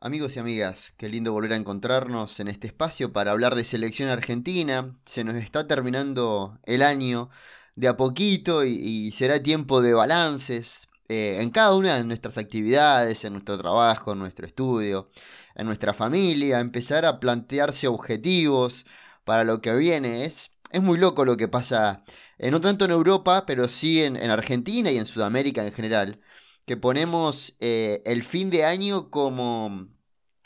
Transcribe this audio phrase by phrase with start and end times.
[0.00, 4.08] Amigos y amigas, qué lindo volver a encontrarnos en este espacio para hablar de selección
[4.08, 4.96] argentina.
[5.04, 7.30] Se nos está terminando el año
[7.74, 13.24] de a poquito y, será tiempo de balances eh, en cada una de nuestras actividades,
[13.24, 15.10] en nuestro trabajo, en nuestro estudio,
[15.56, 18.86] en nuestra familia, empezar a plantearse objetivos
[19.24, 20.24] para lo que viene.
[20.26, 22.04] Es, es muy loco lo que pasa,
[22.38, 26.20] eh, no tanto en Europa, pero sí en, Argentina y en Sudamérica en general,
[26.68, 29.88] que ponemos eh, el fin de año como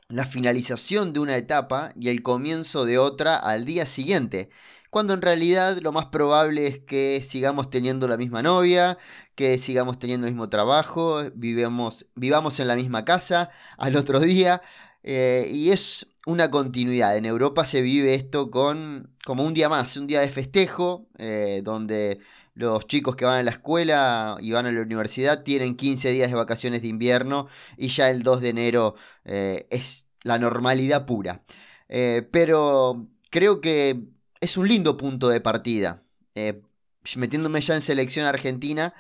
[0.09, 4.49] la finalización de una etapa y el comienzo de otra al día siguiente
[4.93, 8.99] cuando en realidad lo más probable es que sigamos teniendo la misma novia,
[9.35, 14.61] que sigamos teniendo el mismo trabajo, vivamos, vivamos en la misma casa al otro día,
[15.03, 17.17] eh, y es una continuidad.
[17.17, 21.63] En Europa se vive esto con como un día más, un día de festejo, eh,
[21.65, 22.19] donde
[22.55, 26.31] los chicos que van a la escuela y van a la universidad tienen 15 días
[26.31, 28.95] de vacaciones de invierno y ya el 2 de enero
[29.25, 31.43] eh, es la normalidad pura.
[32.31, 34.03] pero creo que
[34.41, 36.03] es un lindo punto de partida.
[37.17, 38.95] metiéndome ya en selección argentina,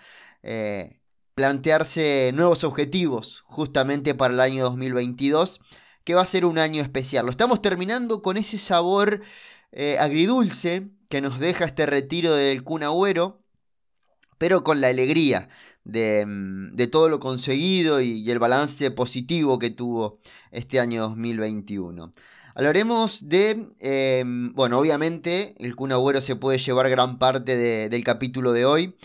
[1.34, 5.61] plantearse nuevos objetivos justamente para el año 2022
[6.05, 7.25] que va a ser un año especial.
[7.27, 9.23] Lo estamos terminando con ese sabor
[9.73, 12.83] eh, agridulce que nos deja este retiro del Kun
[14.43, 15.48] pero con la alegría
[15.85, 20.19] de, mm, todo lo conseguido y, el balance positivo que tuvo
[20.51, 22.11] este año 2021.
[22.57, 27.57] Hablaremos de, em, bueno, obviamente el Kun se puede llevar gran parte
[27.89, 28.97] del capítulo de hoy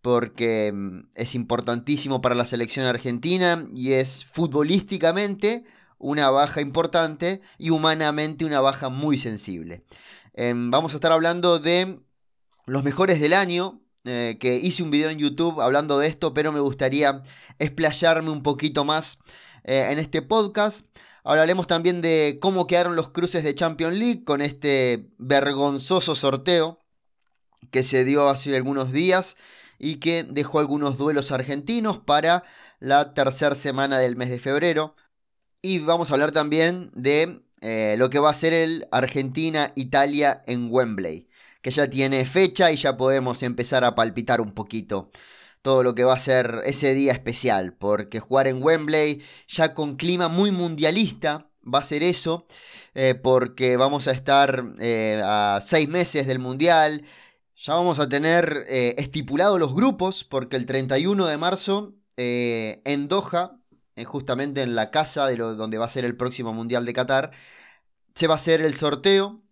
[0.00, 5.64] porque mm, es importantísimo para la selección argentina y es futbolísticamente
[5.98, 9.84] una baja importante y humanamente una baja muy sensible.
[10.34, 11.98] Em, vamos a estar hablando de
[12.66, 16.52] los mejores del año, eh, que hice un video en YouTube hablando de esto, pero
[16.52, 17.22] me gustaría
[17.58, 19.18] explayarme un poquito más
[19.64, 20.86] eh, en este podcast.
[21.24, 26.80] Hablaremos también de cómo quedaron los cruces de Champions League con este vergonzoso sorteo
[27.70, 29.36] que se dio hace algunos días
[29.78, 32.44] y que dejó algunos duelos argentinos para
[32.78, 34.96] la tercera semana del mes de febrero.
[35.62, 40.68] Y vamos a hablar también de eh, lo que va a ser el Argentina-Italia en
[40.70, 41.28] Wembley,
[41.64, 45.10] que ya tiene fecha y ya podemos empezar a palpitar un poquito
[45.62, 49.96] todo lo que va a ser ese día especial, porque jugar en Wembley ya con
[49.96, 52.46] clima muy mundialista va a ser eso,
[52.94, 57.02] eh, porque vamos a estar eh, a seis meses del Mundial,
[57.56, 63.58] ya vamos a tener estipulados los grupos, porque el 31 de marzo en Doha
[63.96, 67.30] eh, justamente en la casa de donde va a ser el próximo Mundial de Qatar,
[68.14, 69.42] se va a hacer el sorteo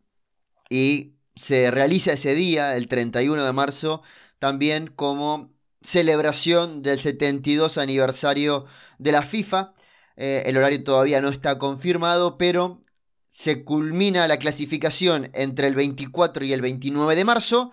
[0.68, 4.03] y se realiza ese día, el 31 de marzo,
[4.38, 8.66] también como celebración del 72 aniversario
[8.98, 9.75] de la FIFA.
[10.16, 12.81] Eh, el horario todavía no está confirmado, pero
[13.26, 17.72] se culmina la clasificación entre el 24 y el 29 de marzo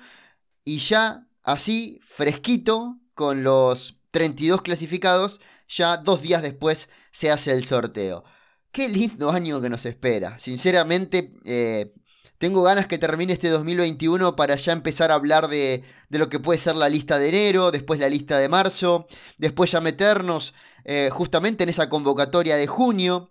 [0.64, 7.66] y ya así, fresquito, con los 32 clasificados, ya dos días después se hace el
[7.66, 8.24] sorteo.
[8.72, 10.38] Qué lindo año que nos espera.
[10.38, 11.94] Sinceramente, eh,
[12.40, 16.58] tengo ganas que termine este 2021 para ya empezar a hablar de, lo que puede
[16.58, 19.08] ser la lista de enero, después la lista de marzo,
[19.38, 20.54] después ya meternos
[20.86, 23.30] eh, justamente en esa convocatoria de junio.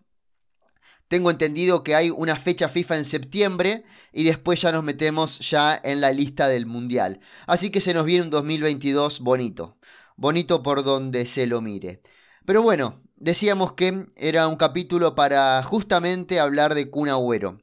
[1.08, 5.80] Tengo entendido que hay una fecha FIFA en septiembre y después ya nos metemos ya
[5.82, 7.20] en la lista del Mundial.
[7.46, 9.78] Así que se nos viene un 2022 bonito.
[10.16, 12.02] Bonito por donde se lo mire.
[12.44, 17.58] Pero bueno, decíamos que era un capítulo para justamente hablar de Kun Agüero.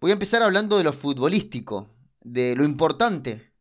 [0.00, 1.90] Voy a empezar hablando de lo futbolístico,
[2.20, 3.52] de lo importante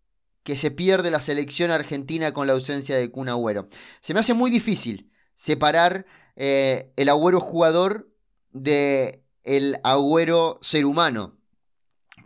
[0.44, 3.68] que se pierde la selección argentina con la ausencia de Kun Agüero.
[4.02, 8.12] Se me hace muy difícil separar eh, el Agüero jugador
[8.52, 11.38] de el Agüero ser humano,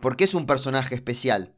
[0.00, 1.54] porque es un personaje especial.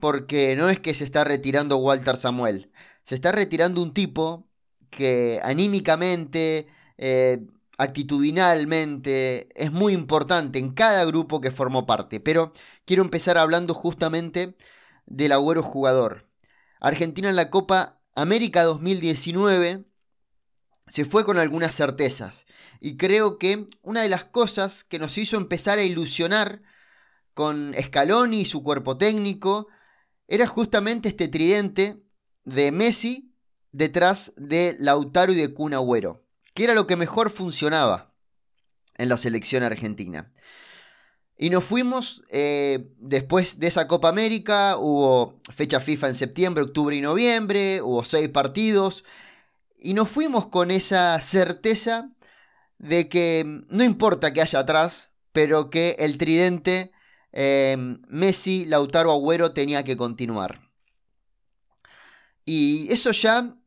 [0.00, 2.70] Porque no es que se está retirando Walter Samuel,
[3.02, 4.46] se está retirando un tipo
[4.90, 6.66] que anímicamente,
[6.98, 12.20] eh, actitudinalmente, es muy importante en cada grupo que formó parte.
[12.20, 12.52] Pero
[12.84, 14.56] quiero empezar hablando justamente
[15.06, 16.28] del agüero jugador.
[16.80, 19.84] Argentina en la Copa América 2019
[20.86, 22.46] se fue con algunas certezas.
[22.80, 26.62] Y creo que una de las cosas que nos hizo empezar a ilusionar
[27.34, 29.68] con Scaloni y su cuerpo técnico
[30.28, 32.02] era justamente este tridente
[32.44, 33.34] de Messi,
[33.72, 36.25] detrás de Lautaro y de Kun Agüero,
[36.56, 38.14] que era lo que mejor funcionaba
[38.96, 40.32] en la selección argentina.
[41.36, 46.96] Y nos fuimos eh, después de esa Copa América, hubo fecha FIFA en septiembre, octubre
[46.96, 49.04] y noviembre, hubo seis partidos,
[49.78, 52.10] y nos fuimos con esa certeza
[52.78, 56.90] de que no importa que haya atrás, pero que el tridente
[57.32, 57.76] eh,
[58.08, 60.70] Messi, Lautaro, Agüero tenía que continuar.
[62.46, 63.58] Y eso ya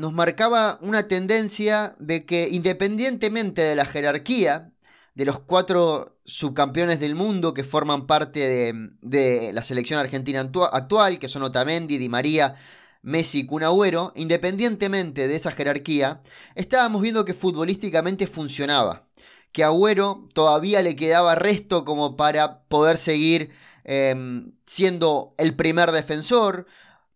[0.00, 4.72] nos marcaba una tendencia de que independientemente de la jerarquía
[5.14, 11.28] de los cuatro subcampeones del mundo que forman parte de, la selección argentina actual, que
[11.28, 12.54] son Otamendi, Di María,
[13.02, 16.22] Messi y independientemente de esa jerarquía,
[16.54, 19.08] estábamos viendo que futbolísticamente funcionaba.
[19.52, 23.50] Que Agüero todavía le quedaba resto como para poder seguir
[23.84, 26.66] em, siendo el primer defensor,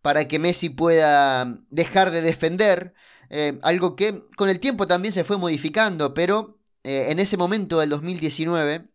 [0.04, 2.92] para que Messi pueda dejar de defender.
[3.30, 7.80] Eh, algo que con el tiempo también se fue modificando, pero eh, en ese momento
[7.80, 8.86] del 2019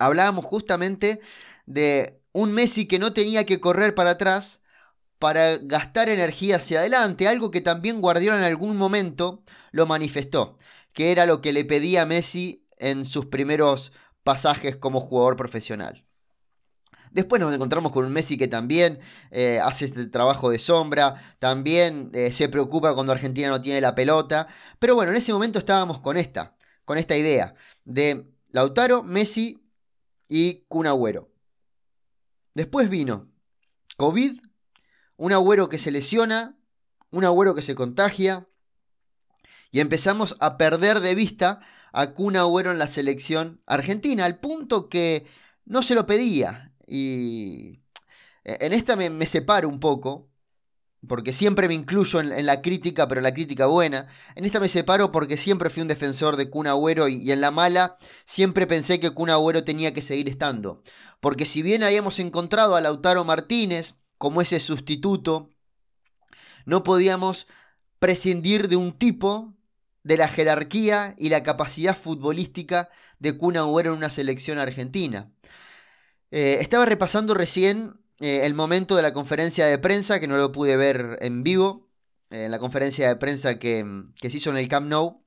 [0.00, 1.20] hablábamos justamente
[1.66, 4.62] de un Messi que no tenía que correr para atrás
[5.20, 10.56] para gastar energía hacia adelante, algo que también Guardiola en algún momento lo manifestó,
[10.92, 13.92] que era lo que le pedía Messi en sus primeros
[14.24, 16.05] pasajes como jugador profesional.
[17.16, 22.10] Después nos encontramos con un Messi que también eh, hace este trabajo de sombra, también
[22.12, 24.48] eh, se preocupa cuando Argentina no tiene la pelota.
[24.78, 26.54] Pero bueno, en ese momento estábamos con esta,
[26.84, 27.54] con esta idea
[27.86, 29.66] de Lautaro, Messi
[30.28, 31.32] y Kun Agüero.
[32.52, 33.32] Después vino
[33.96, 34.38] COVID,
[35.16, 36.58] un Agüero que se lesiona,
[37.10, 38.46] un Agüero que se contagia,
[39.70, 41.60] y empezamos a perder de vista
[41.94, 45.24] a Kun Agüero en la selección argentina, al punto que
[45.64, 46.65] no se lo pedía.
[46.86, 47.80] Y
[48.44, 50.30] e, en esta me, separo un poco,
[51.06, 54.08] porque siempre me incluyo en, la crítica, pero la crítica buena.
[54.34, 57.50] En esta me separo porque siempre fui un defensor de Kun Agüero y, en la
[57.50, 60.82] mala siempre pensé que Kun Agüero tenía que seguir estando.
[61.20, 65.50] Porque si bien habíamos encontrado a Lautaro Martínez como ese sustituto,
[66.66, 67.46] no podíamos
[67.98, 69.54] prescindir de un tipo
[70.02, 75.32] de la jerarquía y la capacidad futbolística de Kun Agüero en una selección argentina.
[76.30, 80.52] Eh, estaba repasando recién eh, el momento de la conferencia de prensa, que no lo
[80.52, 81.88] pude ver en vivo,
[82.30, 83.84] en eh, la conferencia de prensa que,
[84.20, 85.24] que, se hizo en el Camp Nou.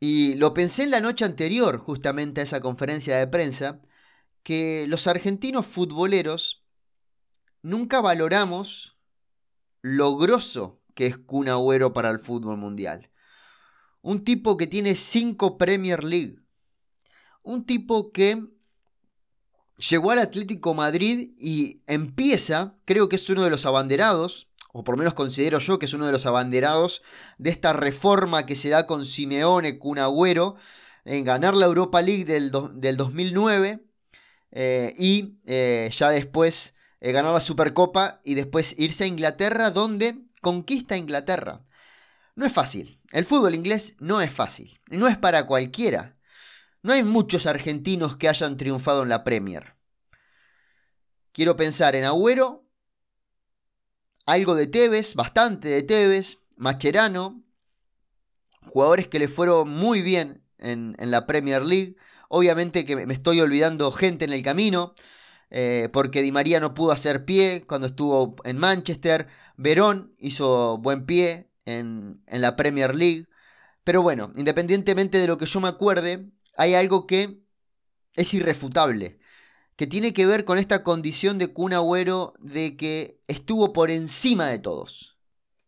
[0.00, 3.80] Y lo pensé en la noche anterior, justamente a esa conferencia de prensa,
[4.42, 6.64] que los argentinos futboleros
[7.62, 8.98] nunca valoramos
[9.82, 13.10] lo grosso que es Kun Agüero para el fútbol mundial.
[14.00, 16.38] Un tipo que tiene cinco Premier League.
[17.42, 18.42] Un tipo que
[19.76, 24.94] llegó al Atlético Madrid y empieza, creo que es uno de los abanderados, o por
[24.94, 27.02] lo menos considero yo que es uno de los abanderados
[27.38, 30.56] de esta reforma que se da con Simeone, con Agüero,
[31.04, 33.84] en ganar la Europa League del, 2009
[34.50, 40.18] eh, y eh, ya después eh, ganar la Supercopa y después irse a Inglaterra donde
[40.40, 41.64] conquista Inglaterra.
[42.34, 46.15] No es fácil, el fútbol inglés no es fácil, no es para cualquiera.
[46.86, 49.74] No hay muchos argentinos que hayan triunfado en la Premier.
[51.32, 52.64] Quiero pensar en Agüero,
[54.24, 57.42] algo de Tevez, bastante de Tevez, Macherano,
[58.68, 61.96] jugadores que le fueron muy bien en, la Premier League.
[62.28, 64.94] Obviamente que me estoy olvidando gente en el camino,
[65.50, 69.26] eh, porque Di María no pudo hacer pie cuando estuvo en Manchester.
[69.56, 73.26] Verón hizo buen pie en, en la Premier League.
[73.82, 77.40] Pero bueno, independientemente de lo que yo me acuerde, hay algo que
[78.14, 79.18] es irrefutable,
[79.76, 84.46] que tiene que ver con esta condición de Kun Agüero de que estuvo por encima
[84.46, 85.18] de todos.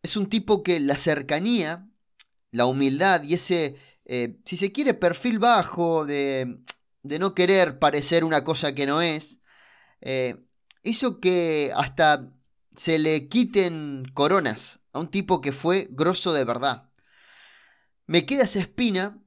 [0.02, 1.88] Es un tipo que la cercanía,
[2.50, 6.58] la humildad y ese, eh, si se quiere, perfil bajo de,
[7.02, 9.42] de, no querer parecer una cosa que no es,
[10.00, 10.36] eh,
[10.82, 12.32] hizo que hasta
[12.74, 16.88] se le quiten coronas a un tipo que fue grosso de verdad.
[18.06, 19.20] Me queda esa espina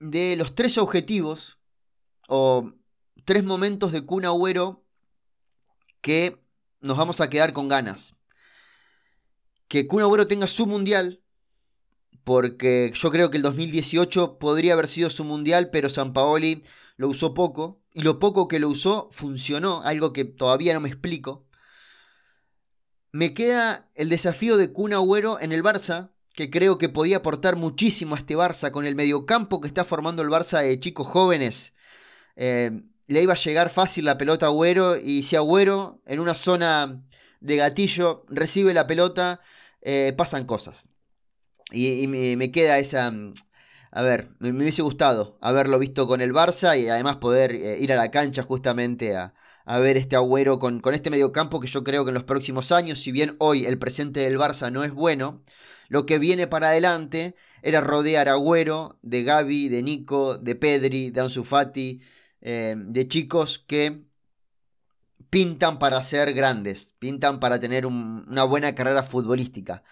[0.00, 1.58] de los tres objetivos
[2.28, 2.72] o
[3.24, 4.84] tres momentos de Kun Agüero
[6.00, 6.40] que
[6.80, 8.16] nos vamos a quedar con ganas.
[9.66, 11.22] Que Kun Agüero tenga su mundial,
[12.24, 16.62] porque yo creo que el 2018 podría haber sido su mundial, pero San Paoli
[16.96, 20.88] lo usó poco, y lo poco que lo usó funcionó, algo que todavía no me
[20.88, 21.46] explico.
[23.12, 27.56] Me queda el desafío de Kun Agüero en el Barça, que creo que podía aportar
[27.56, 31.74] muchísimo a este Barça con el mediocampo que está formando el Barça de chicos jóvenes.
[32.36, 32.70] Eh,
[33.08, 37.02] le iba a llegar fácil la pelota a Agüero y si Agüero en una zona
[37.40, 39.40] de gatillo recibe la pelota,
[39.82, 40.90] eh, pasan cosas.
[41.72, 43.12] Y, me, queda esa...
[43.90, 47.92] A ver, me, hubiese gustado haberlo visto con el Barça y además poder eh, ir
[47.92, 49.34] a la cancha justamente a,
[49.80, 53.00] ver este Agüero con, con este mediocampo que yo creo que en los próximos años,
[53.00, 55.42] si bien hoy el presente del Barça no es bueno,
[55.88, 61.10] lo que viene para adelante era rodear a Agüero de Gaby, de Nico, de Pedri,
[61.10, 62.00] de Ansu Fati,
[62.40, 64.04] eh, de chicos que
[65.30, 69.82] pintan para ser grandes, pintan para tener una buena carrera futbolística.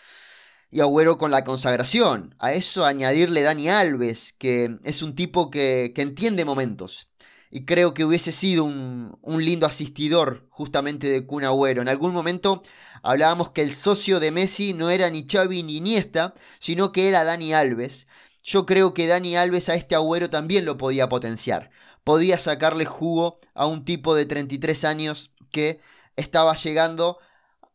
[0.70, 2.34] Y Agüero con la consagración.
[2.38, 7.08] A eso añadirle Dani Alves, que es un tipo que, entiende momentos.
[7.50, 11.82] Y creo que hubiese sido un, lindo asistidor justamente de Kun Agüero.
[11.82, 12.62] En algún momento
[13.02, 17.24] hablábamos que el socio de Messi no era ni Xavi ni Iniesta, sino que era
[17.24, 18.08] Dani Alves.
[18.42, 21.70] Yo creo que Dani Alves a este Agüero también lo podía potenciar
[22.06, 25.80] podía sacarle jugo a un tipo de 33 años que
[26.14, 27.18] estaba llegando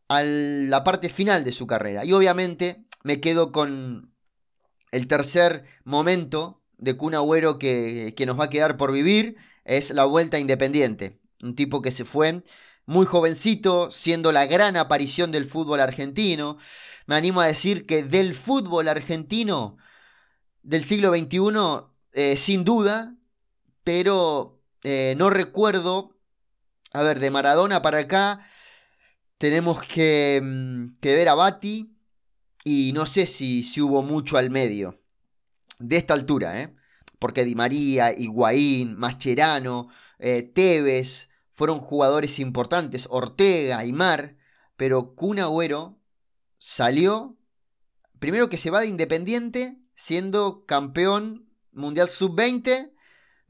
[0.08, 2.06] a la parte final de su carrera.
[2.06, 4.14] Y obviamente me quedo con
[4.90, 9.90] el tercer momento de Kun Agüero que, que nos va a quedar por vivir, es
[9.90, 11.20] la vuelta independiente.
[11.42, 12.42] Un tipo que se fue
[12.86, 16.58] muy jovencito, siendo la gran aparición del fútbol argentino.
[17.06, 19.76] Me animo a decir que del fútbol argentino
[20.62, 23.16] del siglo XXI, eh, sin duda,
[23.84, 26.18] pero eh, no recuerdo.
[26.92, 28.44] A ver, de Maradona para acá
[29.38, 31.96] tenemos que, mm, que ver a Bati
[32.64, 35.00] y no sé si, si, hubo mucho al medio.
[35.78, 36.76] De esta altura, ¿eh?
[37.22, 39.88] Porque Di María, Higuaín, Mascherano,
[40.18, 43.06] eh, Tevez fueron jugadores importantes.
[43.08, 44.36] Ortega, Aymar.
[44.76, 45.98] Pero Kun Agüero
[46.58, 47.38] salió.
[48.18, 52.92] Primero que se va de Independiente siendo campeón mundial sub-20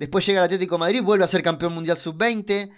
[0.02, 2.72] Después llega el Atlético Madrid, vuelve a ser campeón mundial sub-20,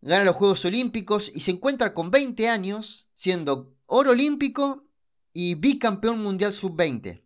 [0.00, 4.86] gana los Juegos Olímpicos y se encuentra con 20 años siendo oro olímpico
[5.34, 7.22] y bicampeón mundial sub-20.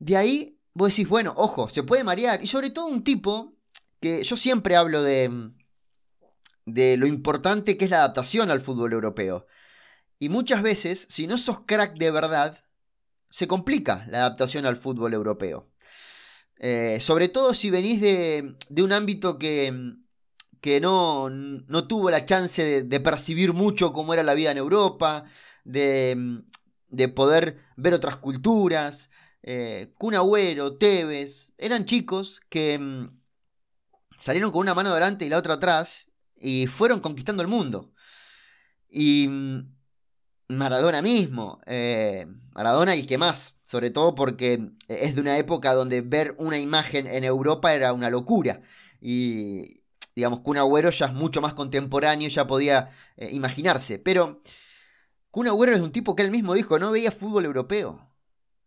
[0.00, 2.42] De ahí vos decís, bueno, ojo, se puede marear.
[2.42, 3.54] Y sobre todo un tipo
[4.00, 5.50] que yo siempre hablo de,
[6.66, 9.46] de lo importante que es la adaptación al fútbol europeo.
[10.18, 12.62] Y muchas veces, si no sos crack de verdad,
[13.30, 15.70] se complica la adaptación al fútbol europeo.
[16.58, 19.94] Eh, sobre todo si venís de, un ámbito que,
[20.60, 25.24] que no, no, tuvo la chance de, percibir mucho cómo era la vida en Europa,
[25.64, 26.42] de,
[27.14, 29.08] poder ver otras culturas.
[29.42, 29.92] Eh,
[30.78, 33.20] Tevez, eran chicos que mm,
[34.16, 36.06] salieron con una mano delante y la otra atrás
[36.36, 37.92] y fueron conquistando el mundo.
[38.88, 39.80] Y mm,
[40.48, 41.60] Maradona mismo.
[41.66, 43.56] Eh, Maradona y que más.
[43.62, 48.10] Sobre todo porque es de una época donde ver una imagen en Europa era una
[48.10, 48.62] locura.
[49.00, 49.82] Y
[50.14, 53.98] digamos, Kun Agüero ya es mucho más contemporáneo, ya podía eh, imaginarse.
[53.98, 54.42] Pero
[55.30, 58.09] Kun Agüero es un tipo que él mismo dijo, no veía fútbol europeo.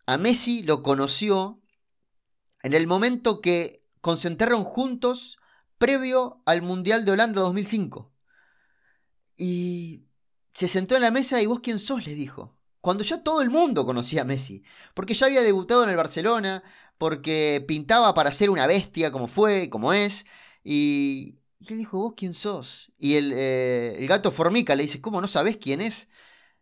[0.06, 1.62] A Messi lo conoció
[2.62, 5.38] en el momento que concentraron juntos
[5.78, 8.12] previo al Mundial de Holanda 2005.
[9.38, 10.04] Y
[10.54, 12.58] se sentó en la mesa y vos quién sos, le dijo.
[12.82, 14.64] Cuando ya todo el mundo conocía a Messi.
[14.94, 16.64] Porque ya había debutado en el Barcelona,
[16.98, 20.26] porque pintaba para ser una bestia como fue, como es.
[20.64, 22.92] Y, él dijo, vos quién sos.
[22.98, 26.10] Y el, eh, el, gato Formica le dice, ¿cómo no sabés quién es?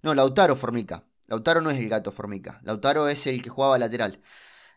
[0.03, 1.05] No, Lautaro Formica.
[1.31, 2.59] Lautaro no es el gato Formica.
[2.63, 4.21] Lautaro es el que jugaba lateral.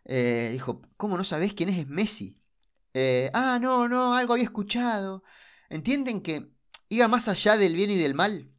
[0.04, 1.78] Eh, dijo, ¿cómo no sabés quién es?
[1.78, 2.38] Es Messi.
[2.94, 5.24] Eh, ah, no, no, algo había escuchado.
[5.68, 6.48] ¿Entienden que
[6.88, 8.52] iba más allá del bien y del mal?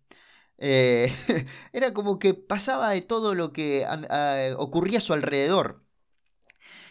[0.58, 1.10] Eh,
[1.74, 3.86] era como que pasaba de todo lo que
[4.58, 5.82] ocurría a su alrededor.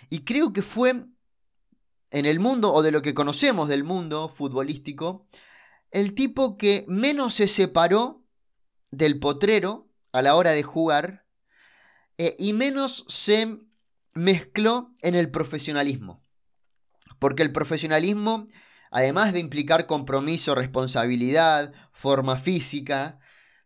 [0.09, 1.05] Y creo que fue
[2.11, 5.27] en el mundo, o de lo que conocemos del mundo futbolístico,
[5.91, 8.25] el tipo que menos se separó
[8.91, 9.84] del potrero
[10.15, 11.27] a la hora de jugar
[12.19, 13.59] eh, y menos se
[14.15, 16.23] mezcló en el profesionalismo.
[17.19, 18.47] Porque el profesionalismo,
[18.93, 23.19] además de implicar compromiso, responsabilidad, forma física,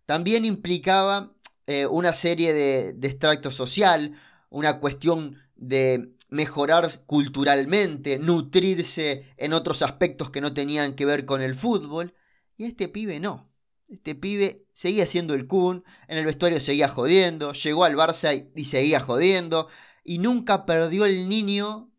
[0.06, 1.34] también implicaba
[1.66, 9.82] eh, una serie de, de extracto social, una cuestión de mejorar culturalmente, nutrirse en otros
[9.82, 12.14] aspectos que no tenían que ver con el fútbol.
[12.56, 13.47] Y este pibe no.
[13.88, 18.64] Este pibe seguía siendo el Kun, en el vestuario seguía jodiendo, llegó al Barça y
[18.66, 19.68] seguía jodiendo,
[20.04, 21.90] y nunca perdió el niño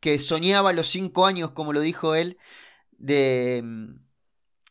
[0.00, 2.38] que soñaba a los 5 años, como lo dijo él,
[2.92, 3.94] de mm,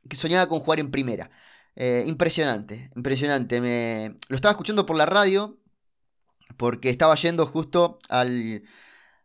[0.10, 1.30] que soñaba con jugar en primera.
[1.76, 3.62] Eh, impresionante, impresionante.
[3.62, 4.16] Me...
[4.30, 5.60] Lo estaba escuchando por la radio
[6.58, 8.64] porque estaba yendo justo al,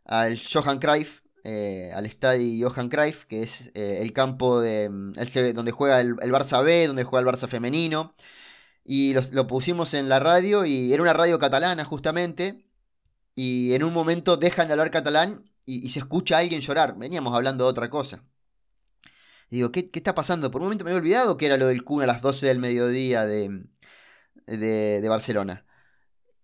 [0.05, 5.13] al Johan Cruyff, eh, al estadio Johan Cruyff, que es eh, el campo de, mm,
[5.53, 8.15] donde juega el, Barça B, donde juega el Barça femenino.
[8.83, 12.65] Y lo, pusimos en la radio y era una radio catalana justamente.
[13.35, 16.97] Y en un momento dejan de hablar catalán y se escucha a alguien llorar.
[16.97, 18.23] Veníamos hablando de otra cosa.
[19.51, 20.49] Y digo, ¿qué, está pasando?
[20.51, 22.59] Por un momento me había olvidado que era lo del Kun a las 12 del
[22.59, 23.65] mediodía de,
[24.47, 25.65] de, Barcelona.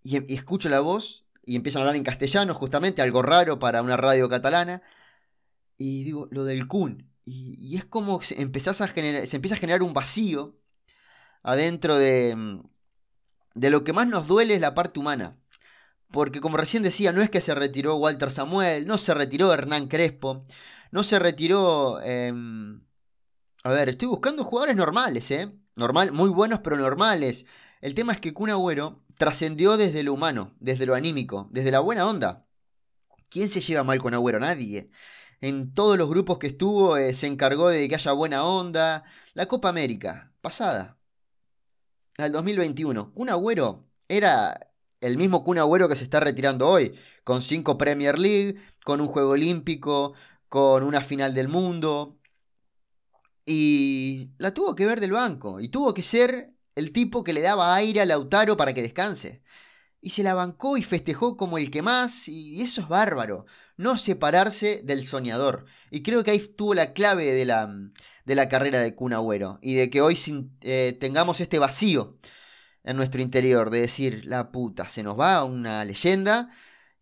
[0.04, 3.96] y, escucho la voz y empiezan a hablar en castellano, justamente, algo raro para una
[3.96, 4.82] radio catalana.
[5.78, 7.10] Y digo, lo del Kun.
[7.24, 10.60] Y, es como se, a generar, se empieza a generar un vacío
[11.44, 12.62] adentro de, mm,
[13.56, 15.38] de lo que más nos duele es la parte humana.
[16.12, 19.88] Porque como recién decía, no es que se retiró Walter Samuel, no se retiró Hernán
[19.88, 20.44] Crespo,
[20.92, 22.02] no se retiró...
[22.02, 22.82] Em,
[23.64, 25.50] a ver, estoy buscando jugadores normales, ¿eh?
[25.76, 27.46] Normal, muy buenos pero normales.
[27.82, 31.80] El tema es que Kun Agüero trascendió desde lo humano, desde lo anímico, desde la
[31.80, 32.48] buena onda.
[33.30, 34.40] ¿Quién se lleva mal con Agüero?
[34.40, 34.90] Nadie.
[35.42, 39.04] En todos los grupos que estuvo eh, se encargó de que haya buena onda.
[39.34, 40.98] La Copa América, pasada.
[42.18, 43.14] Al 2021.
[43.14, 44.72] Kun Agüero era
[45.02, 46.94] el mismo Kun Agüero que se está retirando hoy.
[47.24, 50.14] Con cinco Premier League, con un juego olímpico,
[50.50, 52.20] con una final del mundo.
[53.46, 55.60] Y la tuvo que ver del banco.
[55.60, 59.42] Y tuvo que ser el tipo que le daba aire a Lautaro para que descanse.
[60.00, 63.48] Y se la bancó y festejó como el que más, y eso es bárbaro.
[63.78, 65.66] No separarse del soñador.
[65.90, 67.68] Y creo que ahí tuvo la clave de la,
[68.26, 69.60] de la carrera de Kun Agüero.
[69.62, 70.18] Y de que hoy
[70.62, 72.18] eh, tengamos este vacío
[72.84, 73.72] en nuestro interior.
[73.72, 76.52] De decir, la puta, se nos va una leyenda.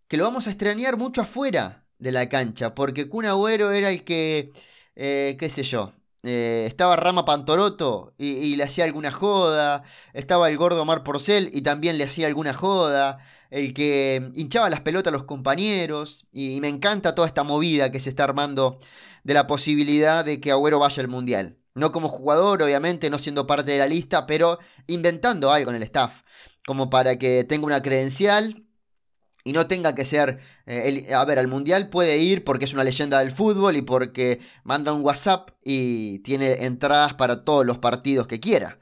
[0.07, 2.75] Que lo vamos a extrañar mucho afuera de la cancha.
[2.75, 4.53] Porque Kun Agüero era el que,
[4.95, 5.93] eh, qué sé yo,
[6.25, 9.83] eh, estaba Rama Pantoroto y, le hacía alguna joda.
[10.13, 13.19] Estaba el gordo Mar Porcel y también le hacía alguna joda.
[13.51, 16.27] El que hinchaba las pelotas a los compañeros.
[16.31, 18.77] Y, me encanta toda esta movida que se está armando
[19.23, 21.57] de la posibilidad de que Agüero vaya al Mundial.
[21.75, 25.83] No como jugador, obviamente, no siendo parte de la lista, pero inventando algo en el
[25.83, 26.23] staff.
[26.65, 28.64] Como para que tenga una credencial
[29.45, 32.83] y no tenga que ser, eh, a ver, al mundial puede ir porque es una
[32.83, 38.25] leyenda del fútbol y porque manda un WhatsApp y tiene entradas para todos los partidos
[38.25, 38.79] que quiera.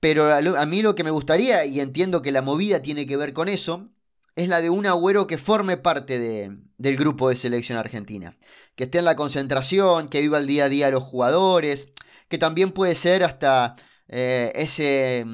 [0.00, 3.32] Pero a, mí lo que me gustaría, y entiendo que la movida tiene que ver
[3.32, 3.90] con eso,
[4.34, 8.36] es la de un agüero que forme parte del grupo de selección argentina.
[8.74, 11.92] Que esté en la concentración, que viva el día a día los jugadores,
[12.28, 13.76] que también puede ser hasta
[14.08, 15.24] eh, ese...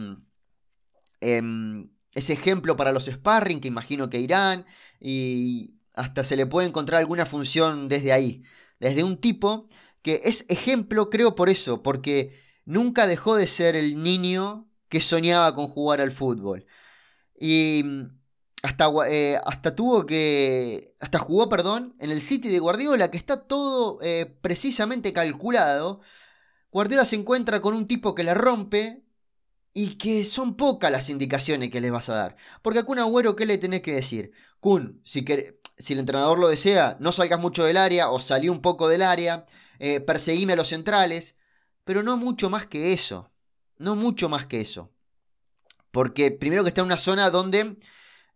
[1.22, 4.66] Mm, ese ejemplo para los sparring que imagino que irán
[5.00, 8.42] y hasta se le puede encontrar alguna función desde ahí,
[8.80, 9.68] desde un tipo
[10.02, 15.54] que es ejemplo creo por eso, porque nunca dejó de ser el niño que soñaba
[15.54, 16.66] con jugar al fútbol.
[17.38, 17.84] Y
[18.62, 20.94] hasta, eh, hasta tuvo que.
[21.00, 26.00] Hasta jugó, perdón, en el City de Guardiola, que está todo eh, precisamente calculado.
[26.70, 29.05] Guardiola se encuentra con un tipo que le rompe
[29.78, 32.36] y que son pocas las indicaciones que les vas a dar.
[32.62, 34.32] Porque a Kun Agüero, ¿qué le tenés que decir?
[34.58, 35.22] Kun, si,
[35.76, 39.02] si el entrenador lo desea, no salgas mucho del área o salí un poco del
[39.02, 39.44] área,
[39.78, 41.36] eh, perseguime a los centrales,
[41.84, 43.30] pero no mucho más que eso.
[43.76, 44.94] No mucho más que eso.
[45.90, 47.76] Porque primero que está en una zona donde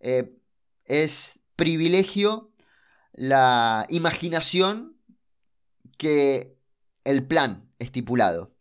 [0.01, 0.37] eh,
[0.85, 2.53] es privilegio
[3.15, 4.95] la imaginación
[5.97, 6.55] que
[7.05, 8.53] el plan estipulado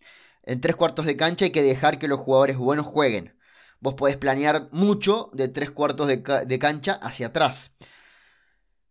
[0.50, 3.36] en tres cuartos de cancha hay que dejar que los jugadores buenos jueguen.
[3.82, 7.76] Vos podés planear mucho de tres cuartos de, cancha hacia atrás.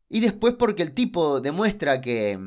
[0.09, 2.39] Y después porque el tipo demuestra que,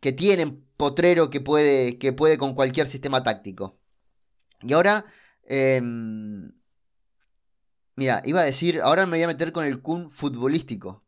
[0.00, 3.78] que tiene potrero que puede, que puede con cualquier sistema táctico.
[4.62, 5.04] Y ahora,
[5.42, 6.50] em,
[7.94, 11.04] mira, iba a decir, ahora me voy a meter con el Kun futbolístico,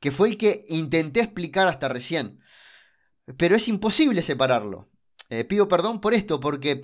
[0.00, 2.40] que fue el que intenté explicar hasta recién.
[3.36, 4.90] Pero es imposible separarlo.
[5.30, 6.80] Eh, pido perdón por esto, porque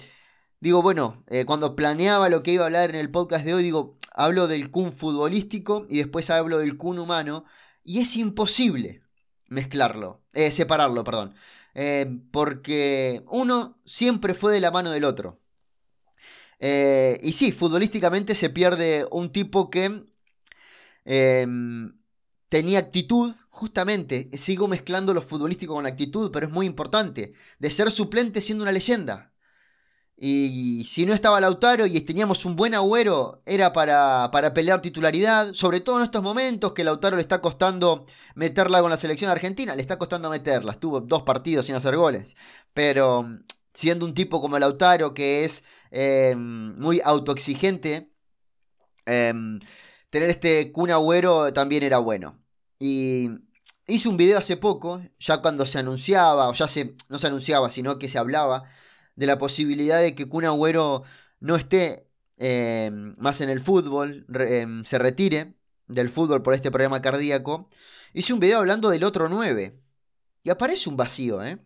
[0.60, 3.62] digo, bueno, eh, cuando planeaba lo que iba a hablar en el podcast de hoy,
[3.62, 7.44] digo, hablo del Kun futbolístico y después hablo del Kun humano,
[7.82, 9.02] y es imposible
[9.48, 11.34] mezclarlo, eh, separarlo, perdón,
[12.30, 15.40] porque uno siempre fue de la mano del otro.
[16.60, 20.04] y sí, futbolísticamente se pierde un tipo que
[21.04, 21.92] em,
[22.54, 27.90] tenía actitud, justamente, sigo mezclando lo futbolístico con actitud, pero es muy importante, de ser
[27.90, 29.32] suplente siendo una leyenda.
[30.16, 35.52] Y si no estaba Lautaro y teníamos un buen agüero, era para, para, pelear titularidad,
[35.52, 39.74] sobre todo en estos momentos que Lautaro le está costando meterla con la selección argentina,
[39.74, 42.36] le está costando meterla, estuvo dos partidos sin hacer goles,
[42.72, 43.28] pero
[43.72, 48.12] siendo un tipo como Lautaro que es eh, muy autoexigente,
[49.06, 49.32] eh,
[50.08, 52.43] tener este Kun Agüero también era bueno.
[52.78, 53.30] Y
[53.86, 57.70] hice un video hace poco, ya cuando se anunciaba, o ya se, no se anunciaba,
[57.70, 58.64] sino que se hablaba
[59.16, 61.02] de la posibilidad de que Kun Agüero
[61.40, 65.54] no esté eh, más en el fútbol, eh, se retire
[65.86, 67.68] del fútbol por este problema cardíaco.
[68.12, 69.80] Hice un video hablando del otro 9.
[70.42, 71.58] Y aparece un vacío, ¿eh?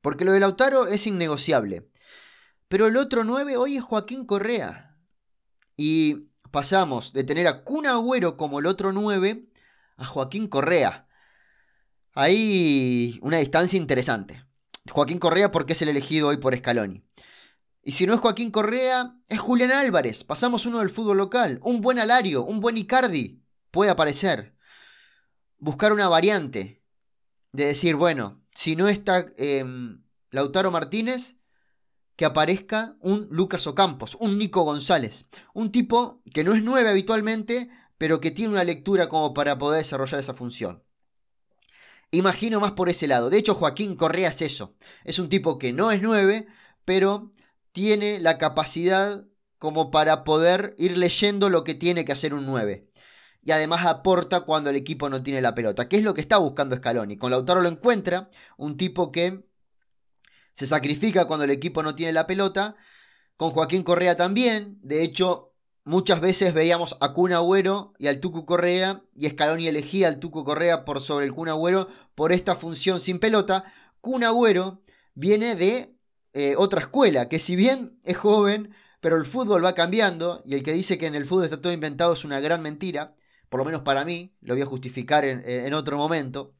[0.00, 1.88] Porque lo de Lautaro es innegociable.
[2.68, 4.98] Pero el otro 9 hoy es Joaquín Correa.
[5.76, 9.51] Y pasamos de tener a Kun Agüero como el otro 9
[9.96, 11.06] a Joaquín Correa.
[12.14, 14.44] Hay una distancia interesante.
[14.90, 17.04] Joaquín Correa porque es el elegido hoy por Scaloni.
[17.82, 20.22] Y si no es Joaquín Correa, es Julián Álvarez.
[20.24, 21.58] Pasamos uno del fútbol local.
[21.62, 23.42] Un buen Alario, un buen Icardi.
[23.70, 24.54] Puede aparecer.
[25.58, 26.82] Buscar una variante.
[27.50, 31.36] De decir, bueno, si no está em, Lautaro Martínez,
[32.16, 35.26] que aparezca un Lucas Ocampos, un Nico González.
[35.52, 37.68] Un tipo que no es nueve habitualmente,
[38.02, 40.82] pero que tiene una lectura como para poder desarrollar esa función.
[42.10, 43.30] Imagino más por ese lado.
[43.30, 44.74] De hecho, Joaquín Correa es eso.
[45.04, 46.48] Es un tipo que no es 9,
[46.84, 47.32] pero
[47.70, 49.24] tiene la capacidad
[49.56, 52.90] como para poder ir leyendo lo que tiene que hacer un 9.
[53.44, 56.38] Y además aporta cuando el equipo no tiene la pelota, que es lo que está
[56.38, 57.18] buscando Scaloni.
[57.18, 59.44] Con Lautaro lo encuentra, un tipo que
[60.52, 62.74] se sacrifica cuando el equipo no tiene la pelota.
[63.36, 64.80] Con Joaquín Correa también.
[64.82, 65.51] De hecho,
[65.84, 70.44] Muchas veces veíamos a Kun Agüero y al Tucu Correa y Scaloni elegía al Tucu
[70.44, 73.64] Correa por sobre el Kun Agüero por esta función sin pelota.
[74.00, 74.80] Kun Agüero
[75.14, 75.96] viene de
[76.34, 80.62] eh, otra escuela, que si bien es joven, pero el fútbol va cambiando y el
[80.62, 83.16] que dice que en el fútbol está todo inventado es una gran mentira,
[83.48, 86.54] por lo menos para mí, lo voy a justificar en otro momento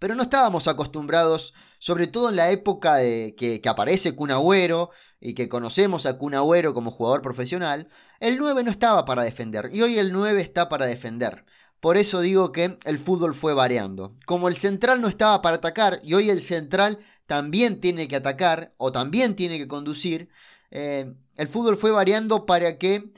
[0.00, 5.34] pero no estábamos acostumbrados, sobre todo en la época de que, aparece Kun Agüero y
[5.34, 7.86] que conocemos a Kun Agüero como jugador profesional,
[8.18, 11.44] el 9 no estaba para defender y hoy el 9 está para defender.
[11.80, 14.16] Por eso digo que el fútbol fue variando.
[14.26, 18.72] Como el central no estaba para atacar y hoy el central también tiene que atacar
[18.78, 20.30] o también tiene que conducir,
[20.70, 23.12] eh, el fútbol fue variando para que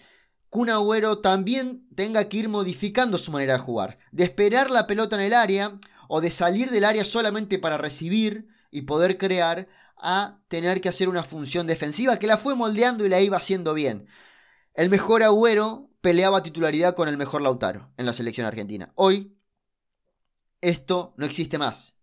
[0.51, 3.99] Kun Agüero también tenga que ir modificando su manera de jugar.
[4.11, 5.79] De esperar la pelota en el área
[6.15, 11.09] o de salir del área solamente para recibir y poder crear a tener que hacer
[11.09, 14.07] una función defensiva que la fue moldeando y la iba haciendo bien.
[14.75, 18.93] El mejor Agüero peleaba titularidad con el mejor Lautaro en la selección argentina.
[18.95, 19.39] Hoy
[20.61, 21.97] esto no existe más.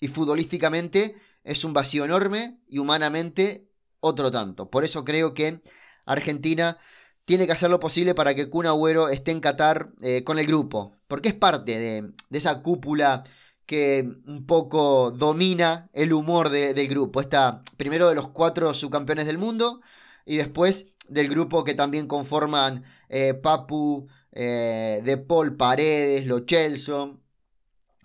[0.00, 4.68] Y futbolísticamente es un vacío enorme y humanamente otro tanto.
[4.68, 5.62] Por eso creo que
[6.04, 6.76] Argentina
[7.24, 10.46] tiene que hacer lo posible para que Kun Agüero esté en Qatar eh, con el
[10.46, 13.24] grupo, porque es parte de, esa cúpula
[13.66, 17.20] que un poco domina el humor del grupo.
[17.20, 19.80] Está primero de los cuatro subcampeones del mundo
[20.24, 27.18] y después del grupo que también conforman eh, Papu, eh, De Paul, Paredes, Lo Chelso,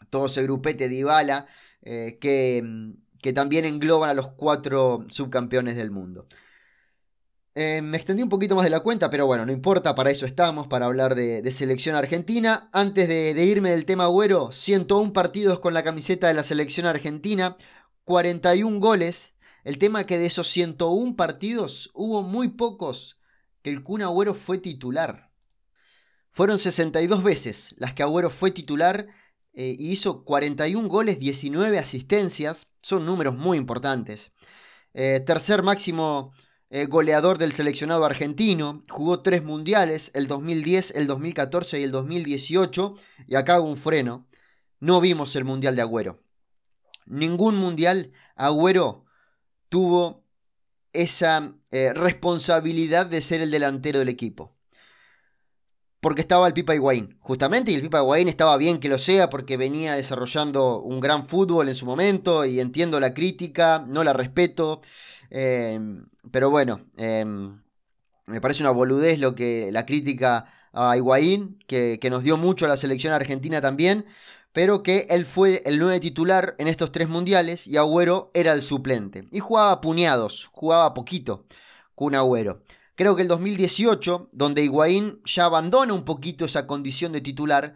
[0.10, 1.48] todo ese grupete de Ibala
[1.84, 6.26] que, que también engloban a los cuatro subcampeones del mundo.
[7.58, 10.26] Eh, me extendí un poquito más de la cuenta, pero bueno, no importa, para eso
[10.26, 12.70] estamos, para hablar de, selección argentina.
[12.74, 17.56] Antes de, irme del tema güero, 101 partidos con la camiseta de la selección argentina,
[18.04, 19.36] 41 goles.
[19.64, 23.20] El tema que de esos 101 partidos hubo muy pocos
[23.62, 25.32] que el Kun Agüero fue titular.
[26.32, 29.08] Fueron 62 veces las que Agüero fue titular
[29.54, 32.70] eh, y hizo 41 goles, 19 asistencias.
[32.82, 34.34] Son números muy importantes.
[34.94, 36.34] Eh, tercer máximo
[36.76, 42.96] eh, goleador del seleccionado argentino, jugó tres mundiales, el 2010, el 2014 y el 2018,
[43.28, 44.28] y acá hago un freno,
[44.82, 46.22] no vimos el mundial de Agüero.
[47.06, 49.06] Ningún mundial Agüero
[49.70, 50.26] tuvo
[50.92, 54.55] esa eh, responsabilidad de ser el delantero del equipo.
[56.06, 59.28] Porque estaba el Pipa Higuaín, justamente, y el Pipa Higuaín estaba bien que lo sea
[59.32, 64.14] porque venía desarrollando un gran fútbol en su momento y entiendo la crítica, no la
[64.14, 64.82] respeto.
[65.32, 65.80] Eh,
[66.30, 67.60] pero bueno, em,
[68.28, 72.70] me parece una boludez lo que la crítica a Higuaín, que, nos dio mucho a
[72.70, 74.06] la selección argentina también,
[74.54, 78.62] pero que él fue el 9 titular en estos tres mundiales y Agüero era el
[78.62, 79.28] suplente.
[79.32, 81.48] Y jugaba puñados, jugaba poquito
[81.96, 82.62] con Agüero.
[82.96, 87.76] Creo que el 2018, donde Higuaín ya abandona un poquito esa condición de titular,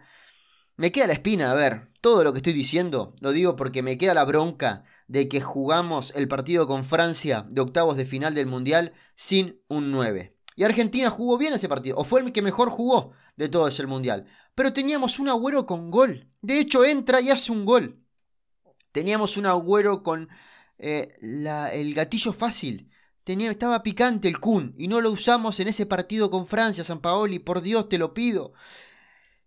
[0.76, 3.98] me queda la espina, a ver, todo lo que estoy diciendo lo digo porque me
[3.98, 8.46] queda la bronca de que jugamos el partido con Francia de octavos de final del
[8.46, 10.38] Mundial sin un 9.
[10.56, 13.86] Y Argentina jugó bien ese partido, o fue el que mejor jugó de todo ese
[13.86, 14.26] Mundial.
[14.54, 16.32] Pero teníamos un agüero con gol.
[16.40, 18.02] De hecho, entra y hace un gol.
[18.92, 20.28] Teníamos un agüero con
[20.78, 22.90] eh, el gatillo fácil.
[23.30, 27.38] Estaba picante el Kun y no lo usamos en ese partido con Francia, San Paoli.
[27.38, 28.52] Por Dios, te lo pido.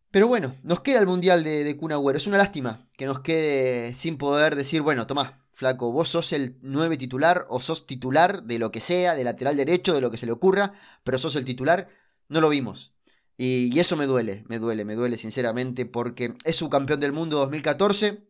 [0.10, 2.18] Pero bueno, nos queda el Mundial de, de Kun Agüero.
[2.18, 6.58] Es una lástima que nos quede sin poder decir, bueno, tomá, flaco, vos sos el
[6.62, 10.18] 9 titular o sos titular de lo que sea, de lateral derecho, de lo que
[10.18, 11.90] se le ocurra, pero sos el titular,
[12.30, 12.94] no lo vimos.
[13.38, 17.38] Y, eso me duele, me duele, me duele sinceramente porque es su campeón del mundo
[17.40, 18.24] 2014,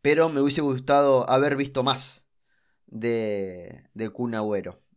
[0.00, 2.26] pero me hubiese gustado haber visto más
[2.92, 4.10] de, de.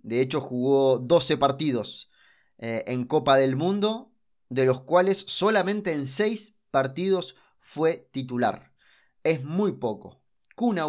[0.03, 2.11] De hecho jugó 12 partidos
[2.59, 4.11] eh, en Copa del Mundo,
[4.49, 8.71] de los cuales solamente en 6 partidos fue titular.
[9.23, 10.21] Es muy poco.
[10.55, 10.79] Kun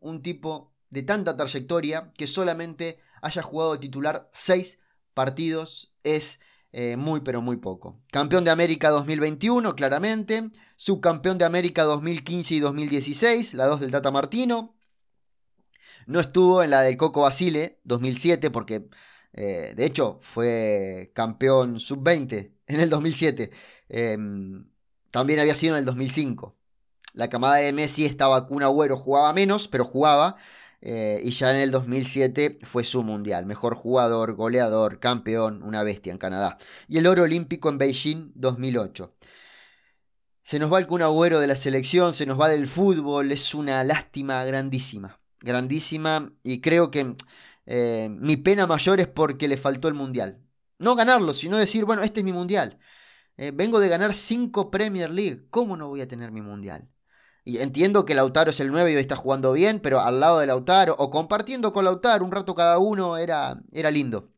[0.00, 4.78] un tipo de tanta trayectoria que solamente haya jugado titular 6
[5.14, 6.40] partidos, es
[6.72, 8.00] eh, muy pero muy poco.
[8.12, 10.50] Campeón de América 2021, claramente.
[10.76, 14.74] Subcampeón de América 2015 y 2016, la 2 del Tata Martino.
[16.06, 18.88] No estuvo en la del Coco Basile 2007 porque
[19.32, 23.50] eh, de hecho fue campeón sub-20 en el 2007.
[23.88, 24.68] Em,
[25.10, 26.56] también había sido en el 2005.
[27.12, 30.36] La camada de Messi estaba con un Agüero, jugaba menos, pero jugaba.
[30.82, 33.46] Eh, y ya en el 2007 fue su mundial.
[33.46, 36.58] Mejor jugador, goleador, campeón, una bestia en Canadá.
[36.88, 39.14] Y el oro olímpico en Beijing 2008.
[40.42, 43.32] Se nos va el Kun Agüero de la selección, se nos va del fútbol.
[43.32, 45.19] Es una lástima grandísima.
[45.40, 46.32] Grandísima.
[46.42, 47.14] Y creo que
[47.66, 50.42] eh, mi pena mayor es porque le faltó el mundial.
[50.78, 52.78] No ganarlo, sino decir, bueno, este es mi mundial.
[53.36, 55.46] Eh, vengo de ganar 5 Premier League.
[55.50, 56.88] ¿Cómo no voy a tener mi mundial?
[57.44, 60.40] Y entiendo que Lautaro es el 9 y hoy está jugando bien, pero al lado
[60.40, 64.32] de Lautaro o compartiendo con Lautaro un rato cada uno era, era lindo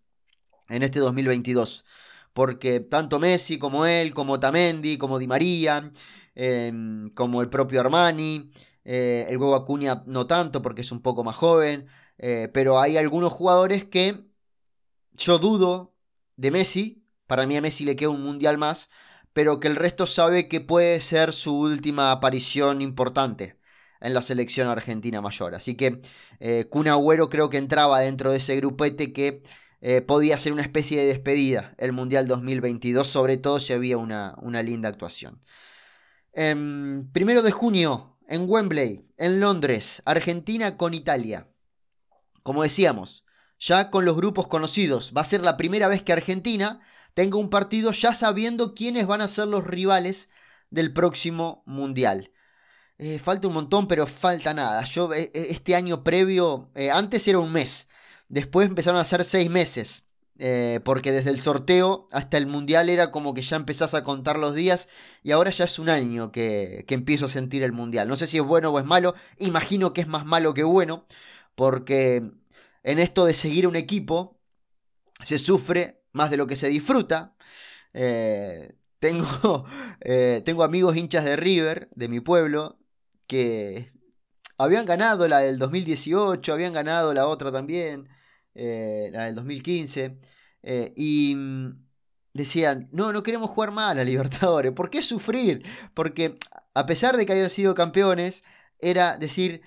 [0.69, 1.85] en este 2022.
[2.33, 5.91] Porque tanto Messi como él, como Tamendi, como Di María,
[6.35, 8.51] em, como el propio Armani,
[8.85, 11.87] eh, el huevo Acuña no tanto porque es un poco más joven,
[12.19, 14.25] eh, pero hay algunos jugadores que
[15.13, 15.95] yo dudo
[16.37, 18.91] de Messi, para mí a Messi le queda un mundial más,
[19.33, 23.59] pero que el resto sabe que puede ser su última aparición importante
[24.01, 25.55] en la selección argentina mayor.
[25.55, 26.01] Así que
[26.41, 29.43] eh, Agüero creo que entraba dentro de ese grupete que
[29.81, 34.35] eh, podía ser una especie de despedida el Mundial 2022, sobre todo si había una,
[34.43, 35.41] una linda actuación.
[36.33, 41.51] Em, primero de junio, en Wembley, en Londres, Argentina con Italia.
[42.43, 43.27] Como decíamos,
[43.59, 46.81] ya con los grupos conocidos, va a ser la primera vez que Argentina
[47.13, 50.31] tenga un partido ya sabiendo quiénes van a ser los rivales
[50.71, 52.33] del próximo Mundial.
[52.97, 54.83] Eh, falta un montón, pero falta nada.
[54.85, 57.89] Yo eh, eh, este año previo, antes era un mes,
[58.29, 60.07] después empezaron a ser seis meses.
[60.85, 64.55] Porque desde el sorteo hasta el mundial era como que ya empezás a contar los
[64.55, 64.89] días
[65.23, 68.09] y ahora ya es un año que, que empiezo a sentir el mundial.
[68.09, 71.07] No sé si es bueno o es malo, imagino que es más malo que bueno,
[71.55, 72.23] porque
[72.83, 74.41] en esto de seguir un equipo
[75.23, 77.37] se sufre más de lo que se disfruta.
[77.95, 79.27] Eh, tengo,
[80.01, 82.79] eh, tengo amigos hinchas de River, de mi pueblo,
[83.27, 83.93] que
[84.59, 88.09] habían ganado la del 2018, habían ganado la otra también,
[88.55, 90.19] eh, la del 2015,
[90.97, 91.85] y mm,
[92.35, 95.63] decían, no, no queremos jugar más a Libertadores, ¿por qué sufrir?
[95.95, 96.39] Porque
[96.75, 98.45] a pesar de que habían sido campeones,
[98.79, 99.63] era decir,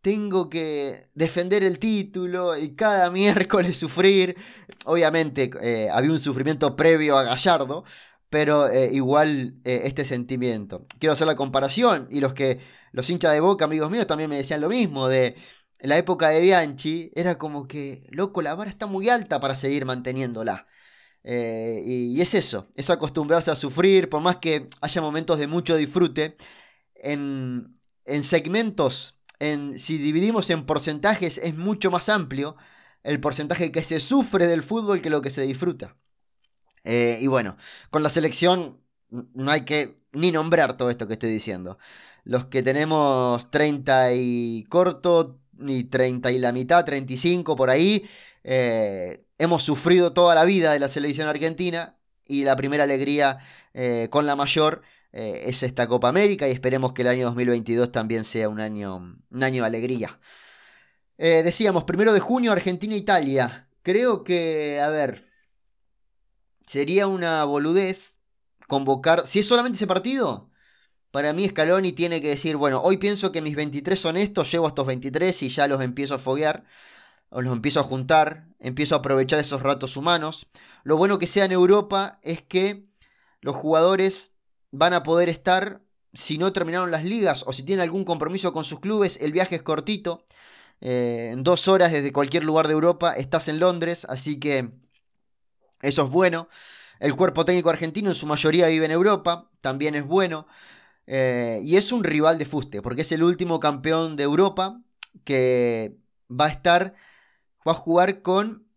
[0.00, 4.36] tengo que defender el título y cada miércoles sufrir.
[4.84, 7.84] Obviamente eh, había un sufrimiento previo a Gallardo,
[8.30, 10.86] pero eh, igual eh, este sentimiento.
[10.98, 12.60] Quiero hacer la comparación y los que
[12.92, 15.36] los hinchas de Boca, amigos míos, también me decían lo mismo de
[15.82, 19.84] la época de Bianchi, era como que, loco, la vara está muy alta para seguir
[19.86, 20.66] manteniéndola.
[21.24, 25.76] y, y es eso, es acostumbrarse a sufrir, por más que haya momentos de mucho
[25.76, 26.36] disfrute,
[26.96, 29.20] en, en segmentos
[29.76, 32.56] si dividimos en porcentajes, es mucho más amplio
[33.02, 35.96] el porcentaje que se sufre del fútbol que lo que se disfruta.
[36.84, 37.56] Eh, y bueno,
[37.90, 41.78] con la selección no hay que ni nombrar todo esto que estoy diciendo.
[42.24, 48.04] Los que tenemos 30 y corto, ni 30 y la mitad, 35 por ahí,
[48.44, 51.96] eh, hemos sufrido toda la vida de la selección argentina
[52.26, 53.38] y la primera alegría
[53.74, 57.92] eh, con la mayor eh, es esta Copa América y esperemos que el año 2022
[57.92, 58.96] también sea un año,
[59.30, 60.18] un año de alegría.
[61.18, 63.68] Decíamos, primero de junio, Argentina-Italia.
[63.82, 65.28] Creo que, a ver,
[66.66, 68.20] sería una boludez
[68.66, 70.49] convocar, si es solamente ese partido,
[71.10, 74.68] para mí Scaloni tiene que decir, bueno, hoy pienso que mis 23 son estos, llevo
[74.68, 76.64] estos 23 y ya los empiezo a foguear,
[77.30, 80.46] o los empiezo a juntar, empiezo a aprovechar esos ratos humanos.
[80.84, 82.86] Lo bueno que sea en Europa es que
[83.40, 84.32] los jugadores
[84.70, 85.80] van a poder estar,
[86.12, 89.56] si no terminaron las ligas o si tienen algún compromiso con sus clubes, el viaje
[89.56, 90.24] es cortito.
[90.80, 94.70] Eh, en dos horas desde cualquier lugar de Europa estás en Londres, así que
[95.82, 96.48] eso es bueno.
[97.00, 100.46] El cuerpo técnico argentino en su mayoría vive en Europa, también es bueno.
[101.12, 104.80] Eh, y es un rival de fuste, porque es el último campeón de Europa
[105.24, 105.96] que
[106.30, 106.94] va a estar,
[107.66, 108.68] va a jugar con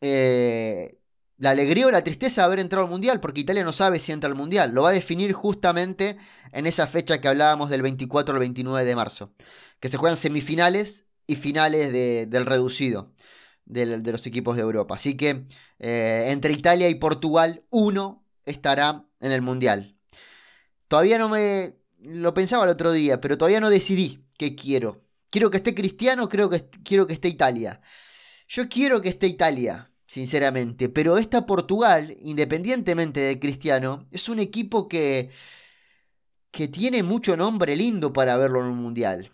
[0.00, 0.98] eh,
[1.36, 4.10] la alegría o la tristeza de haber entrado al Mundial, porque Italia no sabe si
[4.10, 4.72] entra al Mundial.
[4.72, 6.18] Lo va a definir justamente
[6.52, 9.32] en esa fecha que hablábamos del 24 al 29 de marzo,
[9.78, 13.14] que se juegan semifinales y finales del reducido.
[13.66, 14.94] de, los equipos de Europa.
[14.96, 15.46] Así que
[15.78, 19.97] eh, entre Italia y Portugal, uno estará en el Mundial.
[20.88, 21.76] Todavía no me...
[22.00, 25.04] Lo pensaba el otro día, pero todavía no decidí qué quiero.
[25.30, 27.80] Quiero que esté Cristiano, creo que quiero que esté Italia.
[28.48, 34.88] Yo quiero que esté Italia, sinceramente, pero esta Portugal, independientemente de Cristiano, es un equipo
[34.88, 35.30] que
[36.50, 39.30] que tiene mucho nombre lindo para verlo en un mundial.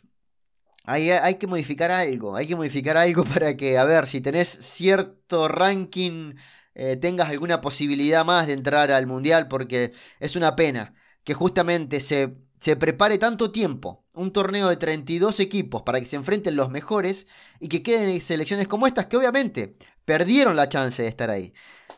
[0.85, 4.49] Hay, hay, que modificar algo, hay que modificar algo para que, a ver, si tenés
[4.49, 6.35] cierto ranking,
[6.75, 12.01] eh, tengas alguna posibilidad más de entrar al mundial, porque es una pena que justamente
[12.01, 16.71] se, se prepare tanto tiempo un torneo de 32 equipos para que se enfrenten los
[16.71, 17.27] mejores
[17.61, 21.53] y que queden selecciones como estas que obviamente perdieron la chance de estar ahí.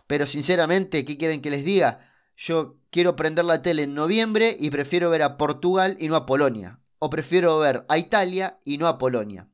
[0.07, 2.11] Pero sinceramente, ¿qué quieren que les diga?
[2.37, 6.27] Yo quiero prender la tele en noviembre y prefiero ver a Portugal y no a
[6.27, 6.81] Polonia.
[6.99, 9.49] O prefiero ver a Italia y no a Polonia.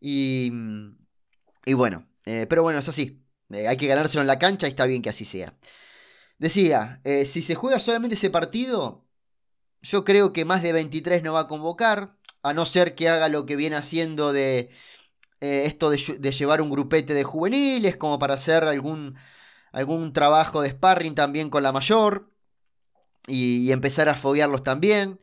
[0.00, 0.52] Y,
[1.64, 3.24] y bueno, eh, pero bueno, es así.
[3.50, 5.56] Eh, hay que ganárselo en la cancha y está bien que así sea.
[6.38, 9.06] Decía, eh, si se juega solamente ese partido,
[9.82, 13.28] yo creo que más de 23 no va a convocar, a no ser que haga
[13.28, 14.70] lo que viene haciendo de
[15.40, 19.16] esto de, de, llevar un grupete de juveniles, como para hacer algún
[19.72, 22.30] algún trabajo de sparring también con la mayor
[23.26, 25.18] y, empezar a foguearlos también.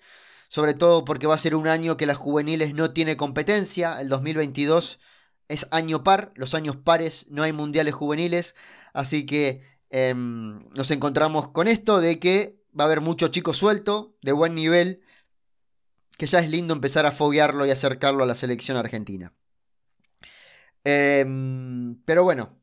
[0.50, 4.02] Sobre todo porque va a ser un año que las juveniles no tiene competencia.
[4.02, 5.00] El 2022
[5.48, 6.32] es año par.
[6.36, 8.56] Los años pares no hay mundiales juveniles.
[8.93, 14.15] Así que em, nos encontramos con esto de que va a haber mucho chico suelto,
[14.22, 15.02] de buen nivel.
[16.18, 19.34] Que ya es lindo empezar a foguearlo y acercarlo a la selección argentina.
[20.84, 22.58] Em, pero bueno,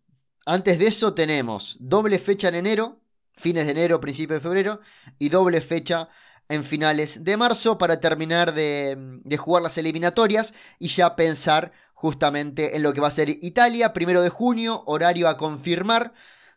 [0.47, 3.01] antes de eso tenemos doble fecha en enero,
[3.33, 4.81] fines de enero, principio de febrero,
[5.19, 6.09] y doble fecha
[6.49, 12.83] en finales de marzo para terminar de, jugar las eliminatorias y ya pensar justamente en
[12.83, 16.13] lo que va a ser Italia, primero de junio, horario a confirmar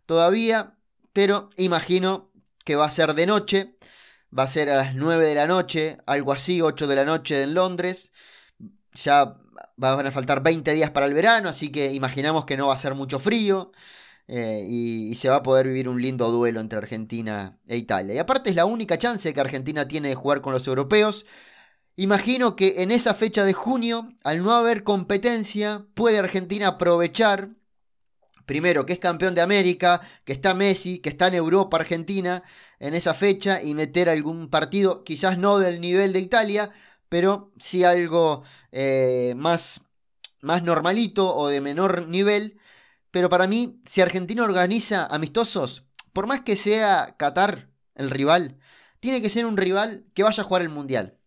[0.05, 0.75] todavía,
[1.13, 2.28] pero imagino
[2.65, 3.75] que va a ser de noche,
[4.37, 7.43] va a ser a las 9 de la noche, algo así, 8 de la noche
[7.43, 8.11] en Londres,
[8.93, 9.35] ya
[9.77, 12.77] van a faltar 20 días para el verano, así que imaginamos que no va a
[12.77, 13.71] ser mucho frío.
[14.31, 18.13] Eh, y, se va a poder vivir un lindo duelo entre Argentina e Italia.
[18.13, 21.25] Y aparte es la única chance que Argentina tiene de jugar con los europeos.
[21.95, 27.49] Imagino que en esa fecha de junio, al no haber competencia, puede Argentina aprovechar,
[28.49, 32.41] primero, que es campeón de América, que está Messi, que está en Europa Argentina
[32.79, 36.71] en esa fecha y meter algún partido, quizás no del nivel de Italia,
[37.09, 39.81] pero sí algo eh, más,
[40.41, 42.57] más normalito o de menor nivel.
[43.11, 48.57] Pero para mí, si Argentina organiza amistosos, por más que sea Qatar el rival,
[48.99, 51.19] tiene que ser un rival que vaya a jugar el Mundial.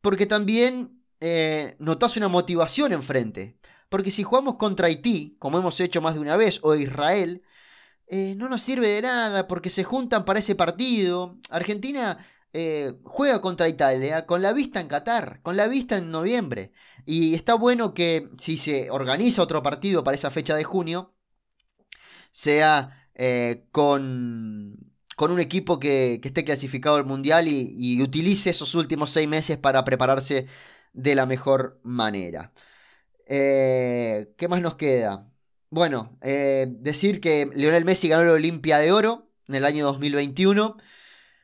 [0.00, 3.58] Porque también eh, notas una motivación enfrente.
[3.92, 7.42] Porque si jugamos contra Haití, como hemos hecho más de una vez, o Israel,
[8.06, 11.38] eh, no nos sirve de nada porque se juntan para ese partido.
[11.50, 12.18] Argentina
[12.54, 16.72] eh, juega contra Italia con la vista en Qatar, con la vista en noviembre.
[17.04, 21.14] Y está bueno que si se organiza otro partido para esa fecha de junio,
[22.30, 24.76] sea eh, con,
[25.16, 29.84] con, un equipo que, esté clasificado al Mundial y, utilice esos últimos seis meses para
[29.84, 30.46] prepararse
[30.94, 32.52] de la mejor manera.
[33.34, 35.32] Eh, ¿Qué más nos queda?
[35.70, 40.76] Bueno, decir que Lionel Messi ganó la Olimpia de Oro en el año 2021.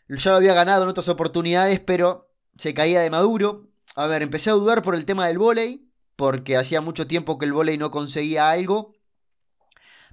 [0.08, 3.70] Ya lo había ganado en otras oportunidades, pero se caía de maduro.
[3.96, 7.46] A ver, empecé a dudar por el tema del volei, porque hacía mucho tiempo que
[7.46, 8.94] el volei no conseguía algo.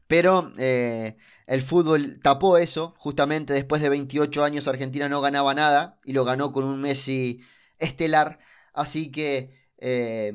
[0.08, 2.94] Pero eh, el fútbol tapó eso.
[2.98, 7.42] Justamente después de 28 años Argentina no ganaba nada y lo ganó con un Messi
[7.80, 8.40] estelar.
[8.74, 10.32] Así que eh,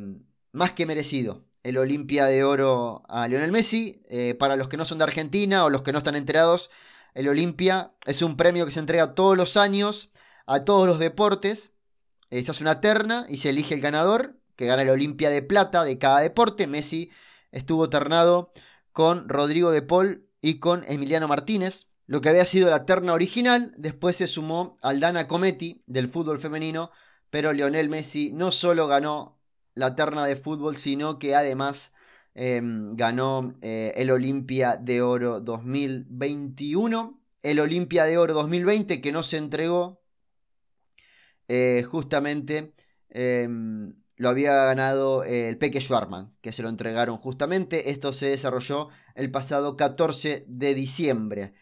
[0.53, 4.03] más que merecido el Olimpia de Oro a Lionel Messi.
[4.09, 6.71] Eh, para los que no son de Argentina o los que no están enterados,
[7.15, 10.11] el Olimpia es un premio que se entrega todos los años
[10.47, 11.73] a todos los deportes.
[12.31, 15.43] Eh, se hace una terna y se elige el ganador, que gana el Olimpia de
[15.43, 16.67] plata de cada deporte.
[16.67, 17.11] Messi
[17.53, 18.53] estuvo ternado
[18.93, 21.89] con Rodrigo de Paul y con Emiliano Martínez.
[22.07, 26.91] Lo que había sido la terna original, después se sumó Aldana Cometti del fútbol femenino,
[27.31, 29.40] pero Lionel Messi no solo ganó
[29.75, 31.93] la terna de fútbol, sino que además
[32.35, 39.23] Em, ganó eh, el Olimpia de Oro 2021, el Olimpia de Oro 2020 que no
[39.23, 40.01] se entregó,
[41.49, 42.73] eh, justamente
[43.09, 47.91] em, lo había ganado el Peque Schwarman, que se lo entregaron justamente.
[47.91, 51.55] Esto se desarrolló el pasado 14 de diciembre.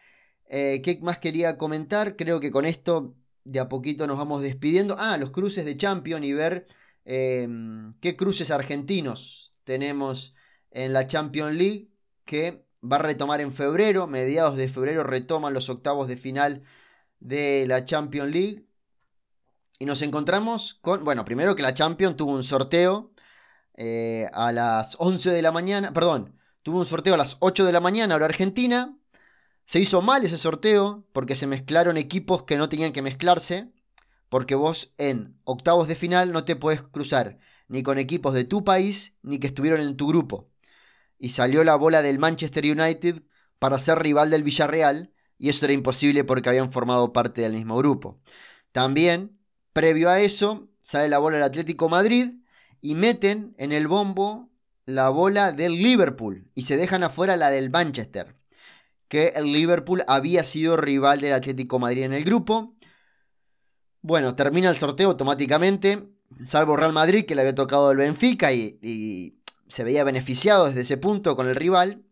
[0.49, 2.17] Eh, ¿Qué más quería comentar?
[2.17, 4.97] Creo que con esto de a poquito nos vamos despidiendo.
[4.99, 6.67] Ah, los cruces de Champion y ver
[7.09, 10.35] em, qué cruces argentinos tenemos
[10.71, 11.91] en la Champions League,
[12.27, 16.63] que va a retomar en febrero, mediados de febrero retoman los octavos de final
[17.19, 18.67] de la Champions League.
[19.79, 23.13] Y nos encontramos con, bueno, primero que la Champions tuvo un sorteo
[23.75, 27.73] eh, a las 11 de la mañana, perdón, tuvo un sorteo a las 8 de
[27.73, 28.95] la mañana, ahora Argentina.
[29.65, 33.73] Se hizo mal ese sorteo porque se mezclaron equipos que no tenían que mezclarse.
[34.29, 38.65] Porque vos en octavos de final no te puedes cruzar ni con equipos de tu
[38.65, 40.51] país ni que estuvieron en tu grupo.
[41.19, 43.23] Y salió la bola del Manchester United
[43.59, 47.77] para ser rival del Villarreal y eso era imposible porque habían formado parte del mismo
[47.77, 48.21] grupo.
[48.73, 49.39] También,
[49.73, 52.35] previo a eso, sale la bola del Atlético Madrid
[52.81, 54.51] y meten en el bombo
[54.89, 58.35] la bola del Liverpool y se dejan afuera la del Manchester,
[59.09, 62.75] que el Liverpool había sido rival del Atlético Madrid en el grupo.
[64.09, 66.09] Bueno, termina el sorteo automáticamente,
[66.43, 69.39] salvo Real Madrid que le había tocado el Benfica y,
[69.69, 72.07] se veía beneficiado desde ese punto con el rival.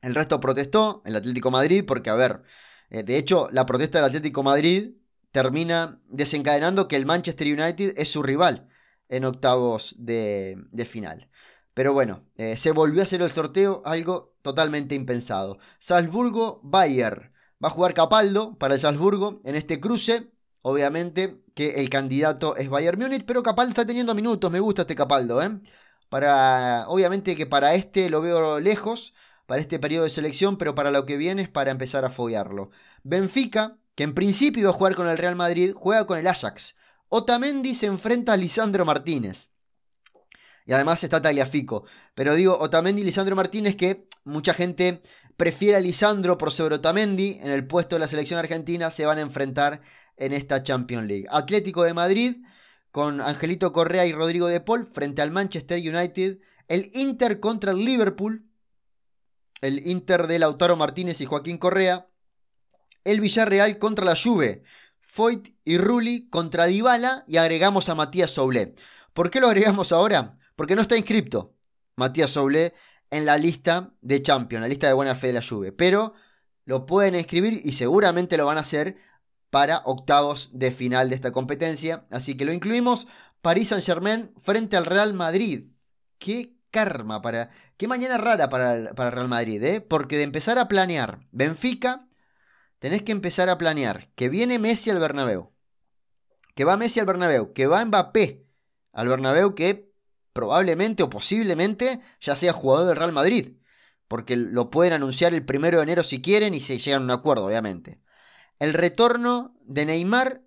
[0.00, 2.44] El resto protestó, el Atlético Madrid, porque a ver,
[2.88, 4.92] eh, de hecho la protesta del Atlético Madrid
[5.30, 8.66] termina desencadenando que el Manchester United es su rival
[9.10, 10.56] en octavos de,
[10.90, 11.28] final.
[11.74, 15.58] Pero bueno, eh, se volvió a hacer el sorteo, algo totalmente impensado.
[15.78, 17.32] Salzburgo-Bayer.
[17.62, 20.32] Va a jugar Capaldo para el Salzburgo en este cruce.
[20.68, 24.50] Obviamente que el candidato es Bayern Múnich, pero Capaldo está teniendo minutos.
[24.50, 25.60] Me gusta este Capaldo, ¿eh?
[26.10, 29.14] Para, obviamente que para este lo veo lejos,
[29.46, 32.70] para este periodo de selección, pero para lo que viene es para empezar a foguearlo.
[33.02, 36.76] Benfica, que en principio iba a jugar con el Real Madrid, juega con el Ajax.
[37.08, 39.52] Otamendi se enfrenta a Lisandro Martínez.
[40.66, 41.86] Y además está Tagliafico.
[42.14, 45.00] Pero digo, Otamendi y Lisandro Martínez que mucha gente
[45.38, 49.16] prefiere a Lisandro por sobre Otamendi en el puesto de la selección argentina se van
[49.16, 49.80] a enfrentar
[50.18, 51.26] en esta Champions League.
[51.30, 52.36] Atlético de Madrid
[52.90, 56.38] con Angelito Correa y Rodrigo de Paul frente al Manchester United.
[56.68, 58.44] El Inter contra el Liverpool.
[59.60, 62.08] El Inter de Lautaro Martínez y Joaquín Correa.
[63.04, 64.62] El Villarreal contra la Juve.
[65.00, 68.74] Foyt y Rulli contra Dybala y agregamos a Matías Soule.
[69.14, 70.32] ¿Por qué lo agregamos ahora?
[70.54, 71.56] Porque no está inscripto
[71.96, 72.74] Matías Soule
[73.10, 75.72] en la lista de Champions, la lista de buena fe de la Juve.
[75.72, 76.12] Pero
[76.66, 78.98] lo pueden escribir y seguramente lo van a hacer
[79.50, 82.06] para octavos de final de esta competencia.
[82.10, 83.06] Así que lo incluimos.
[83.40, 85.68] París Saint Germain frente al Real Madrid.
[86.18, 87.50] Qué karma para...
[87.76, 89.80] Qué mañana rara para el, para Real Madrid, ¿eh?
[89.80, 92.08] Porque de empezar a planear Benfica
[92.78, 95.52] tenés que empezar a planear que viene Messi al Bernabéu,
[96.54, 98.46] que va Messi al Bernabéu, que va Mbappé
[98.92, 99.92] al Bernabéu, que
[100.32, 103.56] probablemente o posiblemente ya sea jugador del Real Madrid,
[104.06, 107.10] porque lo pueden anunciar el primero de enero si quieren y se llegan a un
[107.10, 108.00] acuerdo, obviamente.
[108.58, 110.42] El retorno de Neymar,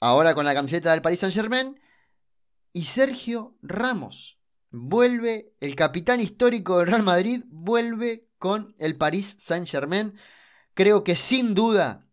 [0.00, 1.80] ahora con la camiseta del Paris Saint Germain,
[2.72, 4.40] y Sergio Ramos.
[4.70, 10.14] Vuelve, el capitán histórico del Real Madrid, vuelve con el Paris Saint Germain
[10.76, 12.06] creo que sin duda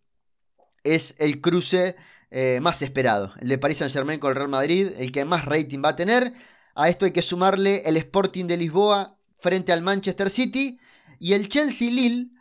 [0.84, 1.96] es el cruce
[2.32, 3.34] eh, más esperado.
[3.40, 5.96] El de Paris Saint Germain con el Real Madrid, el que más rating va a
[5.96, 6.34] tener.
[6.74, 10.80] A esto hay que sumarle el Sporting de Lisboa frente al Manchester City
[11.20, 12.32] y el Chelsea Lille,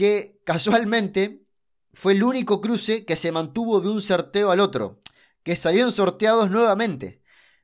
[0.00, 1.44] que casualmente
[1.92, 4.98] fue el único cruce que se mantuvo de un sorteo al otro,
[5.42, 7.20] que salieron sorteados nuevamente.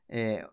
[0.09, 0.45] Eh,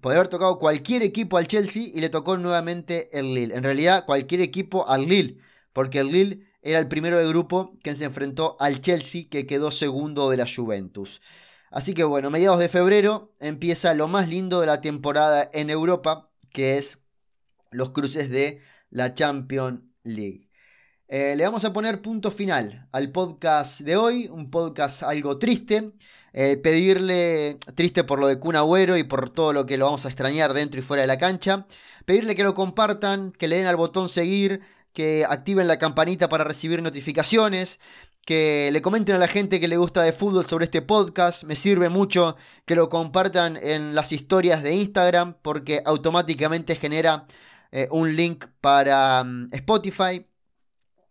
[0.00, 3.54] podría haber tocado cualquier equipo al Chelsea y le tocó nuevamente el Lille.
[3.54, 5.38] En realidad, cualquier equipo al Lille,
[5.72, 9.70] porque el Lille era el primero de grupo que se enfrentó al Chelsea que quedó
[9.70, 11.20] segundo de la Juventus.
[11.70, 16.28] Así que bueno, mediados de febrero empieza lo más lindo de la temporada en Europa,
[16.52, 16.98] que es
[17.70, 20.49] los cruces de la Champions League.
[21.12, 25.90] Eh, le vamos a poner punto final al podcast de hoy, un podcast algo triste.
[26.32, 30.04] Eh, pedirle, triste por lo de Kun Agüero y por todo lo que lo vamos
[30.04, 31.66] a extrañar dentro y fuera de la cancha.
[32.04, 34.60] Pedirle que lo compartan, que le den al botón seguir,
[34.92, 37.80] que activen la campanita para recibir notificaciones,
[38.24, 41.42] que le comenten a la gente que le gusta de fútbol sobre este podcast.
[41.42, 42.36] Me sirve mucho
[42.66, 47.26] que lo compartan en las historias de Instagram porque automáticamente genera
[47.72, 50.29] eh, un link para mm, Spotify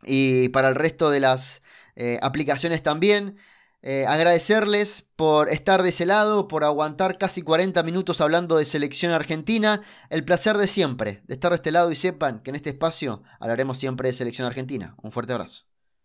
[0.06, 1.62] y para el resto de las
[1.95, 3.38] eh, aplicaciones también.
[3.82, 9.14] Eh, agradecerles por estar de ese lado, por aguantar casi 40 minutos hablando de selección
[9.14, 9.82] argentina.
[10.10, 13.24] El placer de siempre, de estar de este lado y sepan que en este espacio
[13.39, 14.95] hablaremos siempre de selección argentina.
[15.02, 15.68] Un fuerte abrazo.